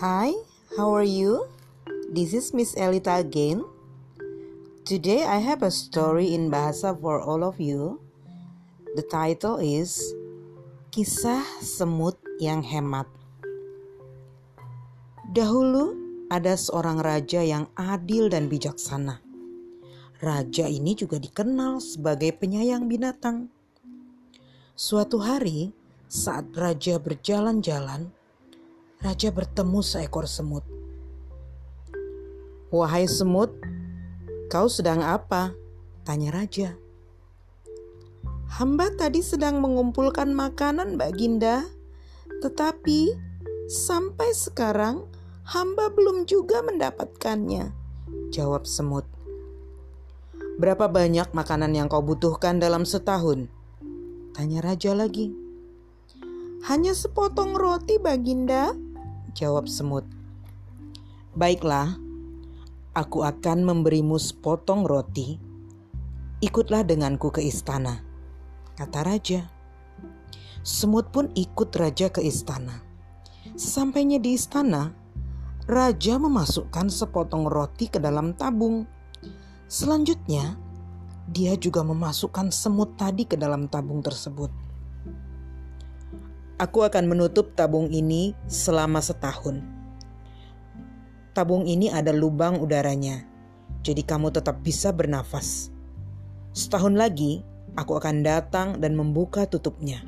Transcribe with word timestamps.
Hi, 0.00 0.32
how 0.80 0.96
are 0.96 1.04
you? 1.04 1.44
This 2.08 2.32
is 2.32 2.56
Miss 2.56 2.72
Elita 2.72 3.20
again. 3.20 3.60
Today 4.88 5.28
I 5.28 5.44
have 5.44 5.60
a 5.60 5.68
story 5.68 6.32
in 6.32 6.48
bahasa 6.48 6.96
for 6.96 7.20
all 7.20 7.44
of 7.44 7.60
you. 7.60 8.00
The 8.96 9.04
title 9.04 9.60
is 9.60 10.00
Kisah 10.88 11.44
Semut 11.60 12.16
yang 12.40 12.64
Hemat. 12.64 13.12
Dahulu 15.36 15.92
ada 16.32 16.56
seorang 16.56 17.04
raja 17.04 17.44
yang 17.44 17.68
adil 17.76 18.32
dan 18.32 18.48
bijaksana. 18.48 19.20
Raja 20.16 20.64
ini 20.64 20.96
juga 20.96 21.20
dikenal 21.20 21.76
sebagai 21.76 22.32
penyayang 22.40 22.88
binatang. 22.88 23.52
Suatu 24.72 25.20
hari, 25.20 25.76
saat 26.08 26.48
raja 26.56 26.96
berjalan-jalan, 26.96 28.16
raja 29.00 29.32
bertemu 29.32 29.80
seekor 29.80 30.28
semut. 30.28 30.64
"Wahai 32.68 33.08
semut, 33.08 33.48
kau 34.52 34.68
sedang 34.68 35.00
apa?" 35.00 35.56
tanya 36.04 36.36
raja. 36.36 36.76
"Hamba 38.60 38.92
tadi 38.92 39.24
sedang 39.24 39.64
mengumpulkan 39.64 40.36
makanan, 40.36 41.00
Baginda, 41.00 41.64
tetapi 42.44 43.16
sampai 43.72 44.36
sekarang 44.36 45.08
hamba 45.48 45.88
belum 45.88 46.28
juga 46.28 46.60
mendapatkannya," 46.60 47.72
jawab 48.36 48.68
semut. 48.68 49.08
"Berapa 50.60 50.92
banyak 50.92 51.32
makanan 51.32 51.72
yang 51.72 51.88
kau 51.88 52.04
butuhkan 52.04 52.60
dalam 52.60 52.84
setahun?" 52.84 53.48
tanya 54.36 54.60
raja 54.60 54.92
lagi. 54.92 55.32
Hanya 56.68 56.92
sepotong 56.92 57.56
roti, 57.56 57.96
Baginda, 57.96 58.76
Jawab 59.30 59.70
semut. 59.70 60.02
Baiklah, 61.38 61.94
aku 62.98 63.22
akan 63.22 63.62
memberimu 63.62 64.18
sepotong 64.18 64.82
roti. 64.82 65.38
Ikutlah 66.42 66.82
denganku 66.82 67.30
ke 67.30 67.38
istana, 67.44 68.02
kata 68.74 69.06
raja. 69.06 69.46
Semut 70.66 71.14
pun 71.14 71.30
ikut 71.38 71.70
raja 71.78 72.10
ke 72.10 72.26
istana. 72.26 72.82
Sesampainya 73.54 74.18
di 74.18 74.34
istana, 74.34 74.90
raja 75.70 76.18
memasukkan 76.18 76.90
sepotong 76.90 77.46
roti 77.46 77.86
ke 77.86 78.02
dalam 78.02 78.34
tabung. 78.34 78.82
Selanjutnya, 79.70 80.58
dia 81.30 81.54
juga 81.54 81.86
memasukkan 81.86 82.50
semut 82.50 82.98
tadi 82.98 83.30
ke 83.30 83.38
dalam 83.38 83.70
tabung 83.70 84.02
tersebut. 84.02 84.69
Aku 86.60 86.84
akan 86.84 87.08
menutup 87.08 87.56
tabung 87.56 87.88
ini 87.88 88.36
selama 88.44 89.00
setahun. 89.00 89.64
Tabung 91.32 91.64
ini 91.64 91.88
ada 91.88 92.12
lubang 92.12 92.60
udaranya, 92.60 93.24
jadi 93.80 94.04
kamu 94.04 94.28
tetap 94.28 94.60
bisa 94.60 94.92
bernafas. 94.92 95.72
Setahun 96.52 97.00
lagi, 97.00 97.40
aku 97.80 97.96
akan 97.96 98.20
datang 98.20 98.76
dan 98.76 98.92
membuka 98.92 99.48
tutupnya, 99.48 100.04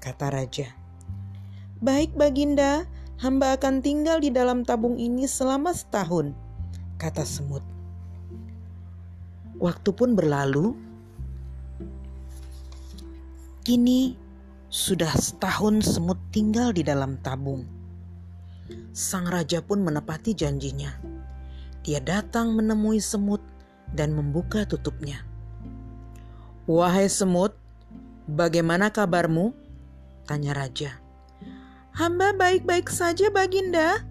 kata 0.00 0.32
raja. 0.32 0.72
Baik, 1.84 2.16
Baginda, 2.16 2.88
hamba 3.20 3.52
akan 3.52 3.84
tinggal 3.84 4.24
di 4.24 4.32
dalam 4.32 4.64
tabung 4.64 4.96
ini 4.96 5.28
selama 5.28 5.76
setahun, 5.76 6.32
kata 6.96 7.28
semut. 7.28 7.60
Waktu 9.60 9.90
pun 9.92 10.16
berlalu. 10.16 10.72
Kini 13.68 14.27
sudah 14.68 15.16
setahun 15.16 15.96
semut 15.96 16.20
tinggal 16.28 16.76
di 16.76 16.84
dalam 16.84 17.16
tabung. 17.24 17.64
Sang 18.92 19.24
raja 19.24 19.64
pun 19.64 19.80
menepati 19.80 20.36
janjinya. 20.36 20.92
Dia 21.80 22.04
datang 22.04 22.52
menemui 22.52 23.00
semut 23.00 23.40
dan 23.96 24.12
membuka 24.12 24.68
tutupnya. 24.68 25.24
Wahai 26.68 27.08
semut, 27.08 27.56
bagaimana 28.28 28.92
kabarmu? 28.92 29.56
Tanya 30.28 30.52
raja. 30.52 31.00
Hamba 31.96 32.36
baik-baik 32.36 32.92
saja, 32.92 33.32
Baginda. 33.32 34.04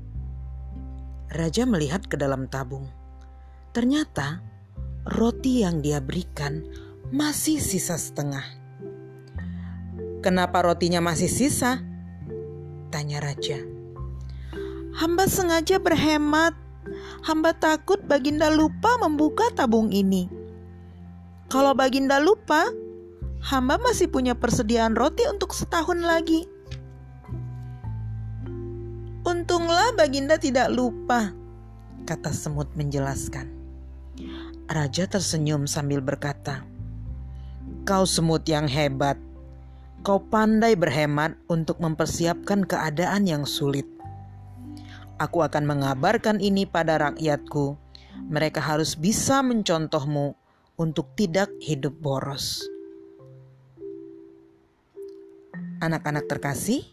Raja 1.30 1.70
melihat 1.70 2.10
ke 2.10 2.18
dalam 2.18 2.50
tabung. 2.50 2.90
Ternyata 3.78 4.42
roti 5.06 5.62
yang 5.62 5.86
dia 5.86 6.02
berikan 6.02 6.66
masih 7.14 7.62
sisa 7.62 7.94
setengah. 7.94 8.67
Kenapa 10.28 10.60
rotinya 10.60 11.00
masih 11.00 11.32
sisa? 11.32 11.80
Tanya 12.92 13.24
raja. 13.24 13.64
Hamba 15.00 15.24
sengaja 15.24 15.80
berhemat. 15.80 16.52
Hamba 17.24 17.56
takut 17.56 18.04
Baginda 18.04 18.52
lupa 18.52 19.00
membuka 19.00 19.48
tabung 19.56 19.88
ini. 19.88 20.28
Kalau 21.48 21.72
Baginda 21.72 22.20
lupa, 22.20 22.68
hamba 23.40 23.80
masih 23.80 24.12
punya 24.12 24.36
persediaan 24.36 25.00
roti 25.00 25.24
untuk 25.32 25.56
setahun 25.56 26.04
lagi. 26.04 26.44
Untunglah 29.24 29.96
Baginda 29.96 30.36
tidak 30.36 30.68
lupa, 30.76 31.32
kata 32.04 32.36
semut 32.36 32.68
menjelaskan. 32.76 33.48
Raja 34.68 35.08
tersenyum 35.08 35.72
sambil 35.72 36.04
berkata, 36.04 36.68
"Kau 37.88 38.04
semut 38.04 38.44
yang 38.44 38.68
hebat 38.68 39.16
kau 40.06 40.22
pandai 40.22 40.78
berhemat 40.78 41.38
untuk 41.50 41.82
mempersiapkan 41.82 42.66
keadaan 42.66 43.26
yang 43.26 43.44
sulit. 43.48 43.86
Aku 45.18 45.42
akan 45.42 45.66
mengabarkan 45.66 46.38
ini 46.38 46.70
pada 46.70 47.02
rakyatku. 47.02 47.74
Mereka 48.30 48.62
harus 48.62 48.94
bisa 48.94 49.42
mencontohmu 49.42 50.38
untuk 50.78 51.10
tidak 51.18 51.50
hidup 51.58 51.98
boros. 51.98 52.62
Anak-anak 55.82 56.26
terkasih, 56.30 56.86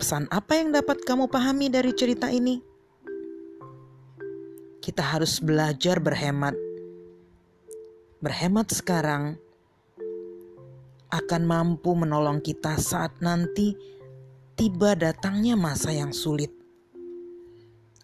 pesan 0.00 0.28
apa 0.32 0.60
yang 0.60 0.72
dapat 0.76 1.00
kamu 1.04 1.28
pahami 1.28 1.72
dari 1.72 1.92
cerita 1.92 2.28
ini? 2.28 2.60
Kita 4.80 5.02
harus 5.04 5.40
belajar 5.40 6.00
berhemat. 6.00 6.56
Berhemat 8.20 8.72
sekarang 8.72 9.36
akan 11.10 11.42
mampu 11.46 11.94
menolong 11.94 12.42
kita 12.42 12.74
saat 12.78 13.22
nanti 13.22 13.78
tiba 14.58 14.98
datangnya 14.98 15.54
masa 15.54 15.94
yang 15.94 16.10
sulit. 16.10 16.50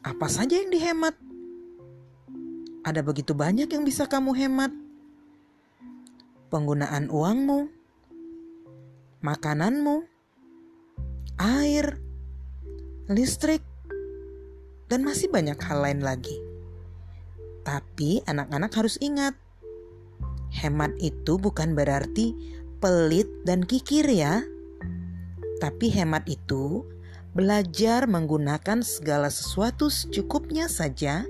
Apa 0.03 0.27
saja 0.27 0.59
yang 0.59 0.71
dihemat? 0.71 1.15
Ada 2.83 3.03
begitu 3.07 3.35
banyak 3.35 3.71
yang 3.71 3.87
bisa 3.87 4.11
kamu 4.11 4.35
hemat. 4.35 4.75
Penggunaan 6.51 7.09
uangmu, 7.09 7.71
makananmu, 9.23 10.05
air, 11.39 12.03
listrik, 13.07 13.63
dan 14.91 15.07
masih 15.07 15.31
banyak 15.31 15.57
hal 15.63 15.79
lain 15.81 16.03
lagi. 16.03 16.37
Tapi 17.63 18.27
anak-anak 18.27 18.75
harus 18.75 18.99
ingat, 18.99 19.39
hemat 20.53 20.93
itu 20.99 21.39
bukan 21.39 21.79
berarti 21.79 22.35
pelit 22.83 23.31
dan 23.47 23.63
kikir 23.63 24.05
ya. 24.11 24.43
Tapi 25.63 25.95
hemat 25.95 26.27
itu 26.27 26.83
belajar 27.33 28.11
menggunakan 28.11 28.83
segala 28.83 29.31
sesuatu 29.31 29.87
secukupnya 29.89 30.67
saja 30.67 31.23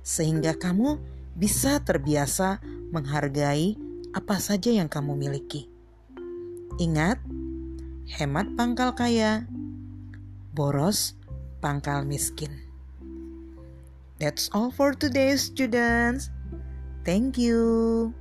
sehingga 0.00 0.56
kamu 0.56 0.96
bisa 1.36 1.78
terbiasa 1.84 2.58
menghargai 2.90 3.76
apa 4.16 4.40
saja 4.40 4.72
yang 4.74 4.88
kamu 4.88 5.14
miliki. 5.14 5.70
Ingat, 6.80 7.20
hemat 8.16 8.56
pangkal 8.56 8.96
kaya, 8.96 9.44
boros 10.56 11.14
pangkal 11.60 12.02
miskin. 12.08 12.50
That's 14.18 14.52
all 14.52 14.72
for 14.72 14.96
today, 14.96 15.36
students. 15.36 16.28
Thank 17.04 17.40
you. 17.40 18.12